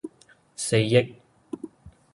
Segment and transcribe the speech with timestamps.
[0.55, 1.21] 四億